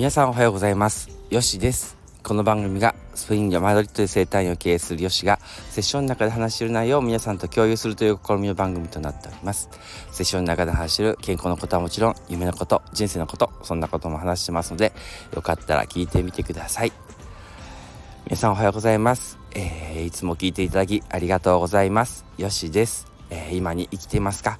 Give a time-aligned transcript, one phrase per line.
[0.00, 1.10] 皆さんおはようございます。
[1.28, 1.98] よしです。
[2.22, 5.38] この番組がスペインやマドリッドで生態を経営するよしが
[5.68, 9.68] セッションの中で話している内容を皆さんと共有するという試みの番組となっております。
[10.10, 14.94] セッションの中で話している健康のことはもちろん夢のこと人生のことそんなことも話してますので
[15.34, 16.92] よかったら聞いてみてください。
[18.24, 22.24] 皆さんおはようございます、えー、いつも聞いていただきありがとうございます。
[22.38, 24.56] よしです、えー、今に生きていますか？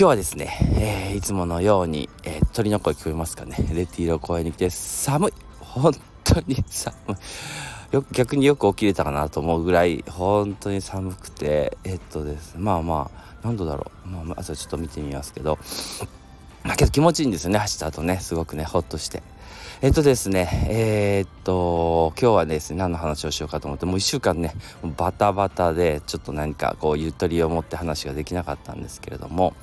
[0.00, 3.56] 今日はですね、えー、いつものように、えー、鳥の声聞こえますかね。
[3.74, 5.32] レティーロ公園に来て寒い。
[5.58, 6.94] 本当に 寒
[7.90, 7.96] い。
[7.96, 12.54] よ逆によく起きれたかなと思うぐらい本当に寒くてえっとです。
[12.56, 15.58] まあまあ何度だろう、まあ、朝ちょっと見てみますけど。
[16.68, 19.22] まあけど気持ちいいんですよね走った後ねすごくねほっとして
[19.80, 24.52] えっとですね、えー、っと、今日はですね、何の話をしようかと思って、もう1週間ね、
[24.96, 29.54] バタバタで、ちょっと何かこう、ゆとりを持って話ができなかったんですけれども、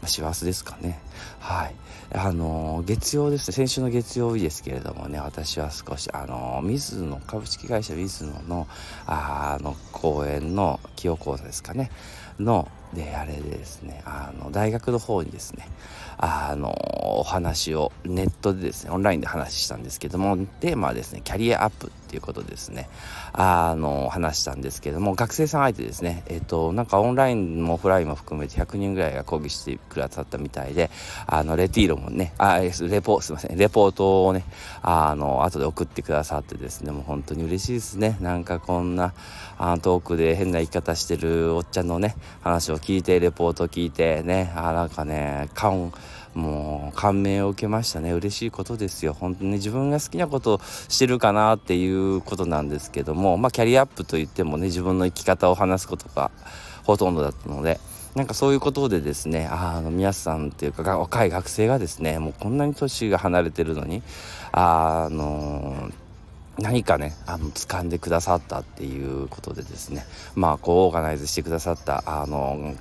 [0.00, 0.98] ま、師走ですかね。
[1.38, 1.74] はい。
[2.14, 8.66] あの、月曜ですね、先週の月曜日ですけれどもね、私は少し、あの、水野、株式会社水野の、
[9.06, 11.90] あの、公園の清講座ですかね、
[12.38, 15.68] の、で、あれでですね、あの、大学の方にですね、
[16.16, 16.74] あの、
[17.18, 22.88] お話をネットでですね、オンラインで話したんですけども、テーマはですね、キャリアアップっていうことですね、
[23.32, 30.90] あの、話したんですけども、学生さん相手ですね、えっ、と、なんかオンラインもオフラインも含めて100人ぐらいが講義してくださったみたいで、
[31.26, 34.44] あの、レティーロもね、あ、レポ、すいません、レポートをね、
[34.82, 38.16] あの、後で送ってくださってですね、もう本当に嬉しいですね。
[38.20, 39.12] なんかこんな、
[39.58, 45.92] あトークで変な言い方してるおっちゃんのね、話を聞いて、レポート聞いてね、あ、なんかね、感、
[46.34, 48.12] もう感銘を受けましたね。
[48.12, 49.14] 嬉しいことですよ。
[49.14, 56.30] 本当に、自分が好きなことをしてるかなっていうことなんですけどもまあキャリアアップといってもね自分の生き方を話すことが
[56.84, 57.78] ほとんどだったので
[58.14, 64.02] なんかそういうことでですねあの皆さんっていうか若い学生がですねもうこんなに年が離れてるのに
[64.52, 65.90] あの
[66.58, 70.04] 何かねあの掴んでくださったっていうことでですね
[70.34, 72.74] まあこうオーガナイズしてくださったあの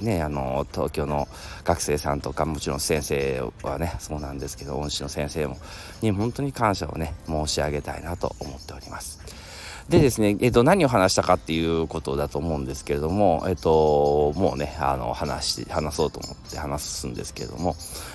[0.00, 1.28] ね、あの東京の
[1.64, 5.58] 学生さんとかもちろん先生はねそうなんですけど恩師の先生も
[6.00, 9.41] に本当に感謝をね申し上げたいなと思っております。
[9.88, 17.74] でですね、えっと、何を話したかっていうことだと思うんですけれども、えっと、もうね、あの、話し、話そうと思って話すんですけれども、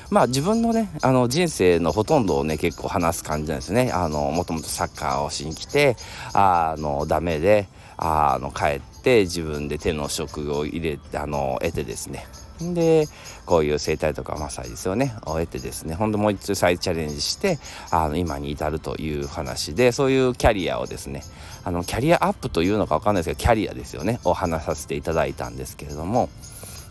[0.10, 3.92] まあ自分のね、あの、人生のほとんどをね、結構話す感じなんですね。
[3.92, 5.98] あの、もともとサッカーをしに来て、
[6.34, 7.68] あの、ダメで、
[7.98, 12.26] あの、帰って自分で手の職を入れて、あの、得てですね。
[12.60, 13.08] で、
[13.46, 17.60] こういう生態とかマッサージですよね、を得てですね、ほんともう一度再チャレンジして、
[17.92, 21.24] あの、今に至るという話で、そういうキャリアをですね、
[21.64, 26.30] あの、キャリアアップというのかわかんないですけど、キャリアですよね、を話させていただいたんですけれども、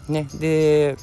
[0.09, 0.97] ね、で、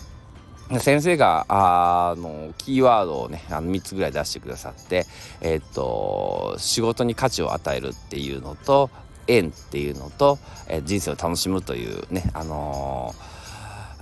[0.79, 5.05] 先生があのキーワードをねあの3つぐらい出してくださって
[5.41, 8.89] えー、っと仕事に価値を与えるっていうのと
[9.27, 13.42] 縁っていうのと、えー、人生を楽しむというねあのー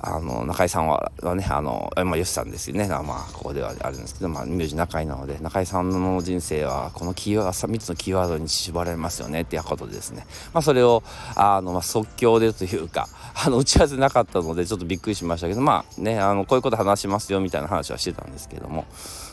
[0.04, 2.88] あの中井さんはねあのまあよしさんですよね。
[2.88, 10.26] まあここではあるんですけどまあ名字中井なので中井さんの人生はこのキーワード3つのキーワードに縛られますよねっていうことでですね。
[10.54, 11.04] まあそれを
[11.36, 13.08] あの、まあ、即興でというか
[13.46, 18.86] あの打ち合わせなかったのでちょっとびっくりしましたけどまあねあのこういうこと話しますよみたいな話はしてたんですけども、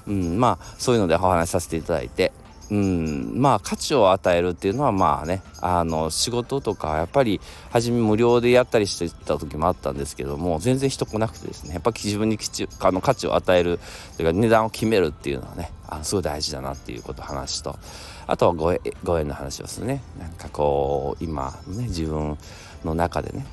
[0.06, 2.32] うん、まあそういうのでお話しさせていただいて
[2.70, 7.40] うん、まあ価値を与えるっていうのはまあねあの仕事とかやっぱり
[7.70, 12.38] 初め無料でやったりしてた時もあったんですけども全然人来なくてですねやっぱ自分に
[12.80, 13.80] あの価値を与える
[14.16, 17.78] というか値段を決めるっていうのはねあすごい大事だなっていうこと話と。
[18.26, 20.02] あとはご縁ご縁の話をするね。
[20.18, 22.36] なんかこう今ね自分
[22.84, 23.46] の中でね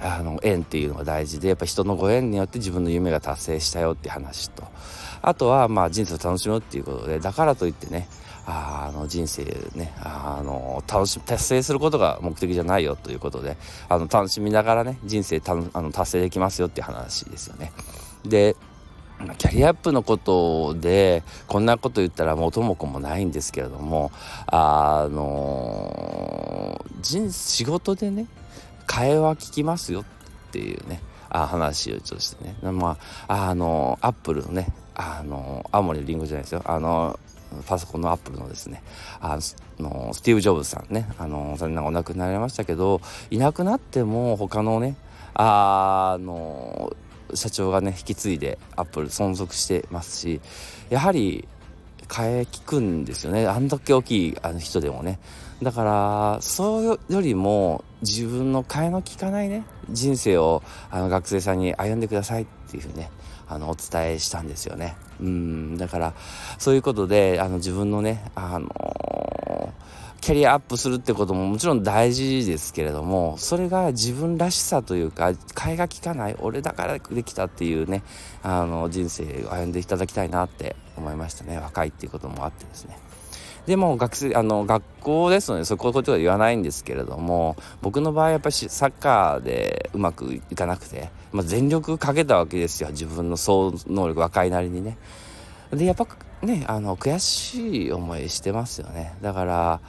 [0.00, 4.64] あの縁っていうのが大事でやっぱ人のご縁によって自分の夢が達成したよって話と。
[5.22, 8.08] あとはまあ人生を楽しむっていうことでだからといってね
[8.46, 9.44] あの人生
[9.74, 13.56] ねあの楽し達成することが目的じゃないよということで
[13.88, 17.72] あの楽しみながらね人生たあの達成できますよっていう話ですよね。
[18.24, 18.56] で
[19.38, 24.10] キャリアアップのことでこんなこと言ったら元も子もないんですけれども
[24.46, 28.26] あの人仕事でね
[28.86, 30.04] 会話聞きますよっ
[30.50, 31.00] ていうね
[31.30, 32.98] あ話をちょっとしてねま
[33.28, 37.18] ああのアップルのねあの青森のリンゴじゃないですよあの
[37.66, 38.82] パソコンのアップルのですね
[39.20, 39.38] あ
[39.78, 44.96] のスティーブ・ジョブズさんねあの残念ながらお亡くなりましたけどいなくなっても他のね
[45.34, 46.96] あの
[47.34, 50.40] 社長がね引き継いでアップル存続してますし
[50.90, 51.48] やはり
[52.06, 53.46] 替え聞くんですよね。
[53.46, 55.18] あんだけ大きいあの人でもね。
[55.62, 63.10] だからそうよりも自分の替えの利かないね人生をあの学生さんに歩んでくださいっていうふうにね
[63.46, 64.96] あのお伝えしたんですよね。
[65.20, 65.78] うん。
[65.78, 66.14] だから
[66.58, 68.68] そういうことであの自分のねあの
[70.24, 78.02] キャリアアップするってことももちろん大事ですけれどもそれが自分らしさというか替えが利かない俺だからできたっていうね
[78.42, 81.58] あの人生を歩んでいただきたいなって思いましたね。
[81.58, 82.96] 若いっていうこともあってですね。
[83.66, 92.88] でも学生あの学校ですのでそういうことは言わないんですけれども僕の場合やっぱりサッカーでうまくいかなくて、まあ、全力かけたわけですよ。
[92.92, 94.96] 自分の総能力若いなりにね。
[95.70, 96.06] でやっぱ
[96.42, 99.12] ねあの悔しい思いしてますよね。
[99.20, 99.80] だから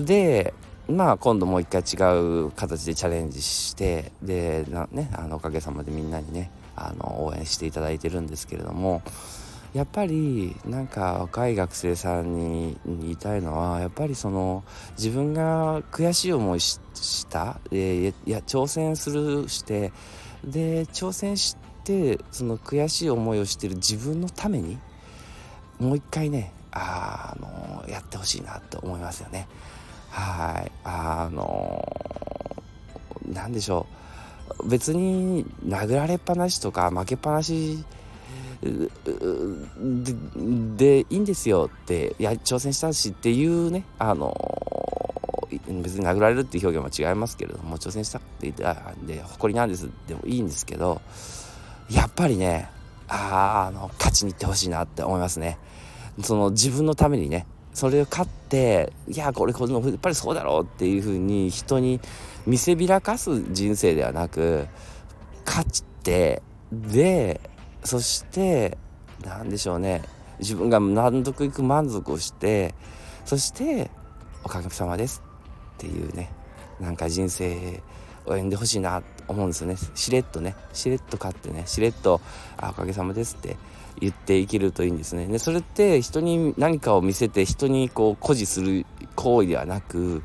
[0.00, 0.54] で
[0.88, 9.02] まあ今度もう一回違う形でチャレンジしてでな、ね、あのおかげさまでみんなにねあの応援していただいてるんですけれども
[9.74, 14.64] やっぱりなんか若い学生さんに言いたいのはやっぱりその
[14.96, 16.78] 自分が悔しい思いし
[17.26, 19.92] たでいや挑戦するして
[20.44, 24.78] で挑戦してその悔しい思いをしている自分のために
[25.78, 29.48] もう一回ねあのやってほしいなと思いますよね。
[30.10, 30.72] はい。
[30.84, 31.84] あの
[33.26, 33.86] 何でしょ
[34.60, 34.68] う。
[34.68, 37.84] 別に殴られっぱなしとか負けっぱなし
[40.76, 44.34] でいいんですよっていや挑戦したしっていうねあの
[45.82, 51.00] 別に殴られるっていう表現も違いますけれども挑戦したって言ったんで誇りなんですでもいいんですけど
[51.90, 52.70] やっぱりね
[53.08, 55.58] ああの勝ちに行ってほしいなって思いますね。
[56.22, 62.00] その自分のためにねそれを勝っていやこれこのやっぱりそうだろうっていうふうに人に
[62.46, 64.66] 見せびらかす人生ではなく
[65.44, 66.42] 勝って
[66.72, 67.38] で
[67.84, 68.78] そして
[69.22, 70.00] 何でしょうね。
[70.38, 72.74] 自分が納得いく満足をして
[73.26, 73.90] そして
[74.42, 75.22] おかげさまです
[75.74, 76.32] っていうね
[76.80, 77.82] なんか人生
[78.24, 79.76] を歩んでほしいなと思うんですよね。
[79.94, 80.56] しれっとね。
[80.72, 81.64] しれっと勝ってね。
[81.66, 82.22] しれっと
[82.56, 83.58] 「あおかげさまです」って
[84.00, 85.26] 言っていけるといいんですね。
[85.26, 90.22] でそれって人に何かを見せて人にこう誇示する行為ではなく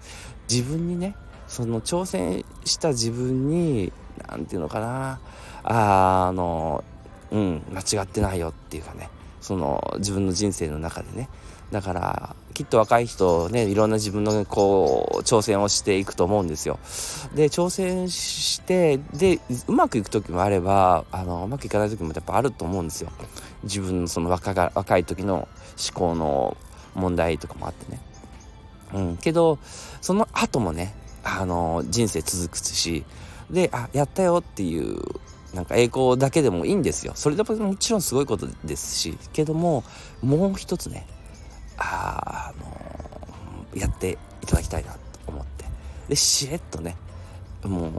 [0.49, 1.15] 自分にね
[1.47, 3.91] その挑戦した自分に
[4.27, 5.19] 何て言うのかな
[5.63, 6.83] あの
[7.31, 9.09] うん間違ってないよっていうかね
[9.39, 11.29] その自分の人生の中でね
[11.71, 16.79] だからきっと若い人ねいろんな自分のこう挑戦をしていくと思うんですよ。
[17.35, 23.11] で挑戦してでうまくいく時もあればあのうまくいかない時もやっぱあると思うんですよ。
[23.63, 25.47] 自分のその若が若い時の思
[25.93, 26.57] 考の
[26.93, 27.99] 問題とかもあってね。
[28.93, 29.57] うん、けど
[30.01, 30.93] その後もね
[31.23, 33.05] あの人生続くし
[33.49, 34.99] であやったよっていう
[35.53, 39.83] なんか栄光だけでもいいんですよそれでももちろんすごいことですしけども
[40.21, 41.05] もう一つね
[41.81, 45.65] あのやっていただきたいなと思って
[46.09, 46.95] でしれっとね
[47.63, 47.91] もう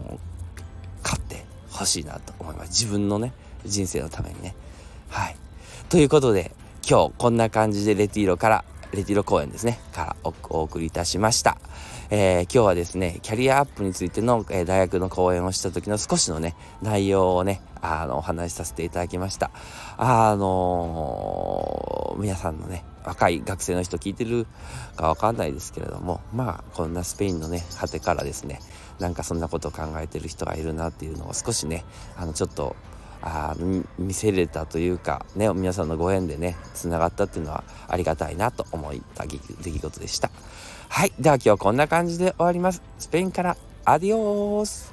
[1.03, 3.33] 勝ってほしいなと思います自分のね
[3.65, 4.55] 人生のためにね
[5.09, 5.37] はい
[5.89, 6.53] ということで
[6.89, 11.57] 今日こんな感じでレティーロからレティーロ公演ですねからお送りいたしました。
[12.15, 19.51] えー、今日はですね、キャリアアップについての、えー、大学の講演をした時の少しのね、内容をね、あの、お話しさせていただきました。
[19.97, 24.47] あのー、皆さんのね、若い学生の人聞いてる
[24.97, 28.61] かわかんないですけれども、まあ、こんなスペインのね、果てからですね、
[28.99, 31.85] なんかそんなことを考えてる人がいるなっていうのを少しね、
[32.17, 32.77] あの、ちょっと、
[33.25, 33.55] あ
[33.99, 40.31] 見せれたというか、ね、皆さんのご縁でね、つながったっていうのはありがたいなと思った出来事でした。
[40.89, 41.13] はい。
[41.21, 42.83] では今日はこんな感じで終わります。
[42.99, 44.92] スペインからアディオース